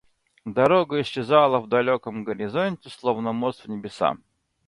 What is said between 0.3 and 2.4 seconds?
Дорога исчезала в далеком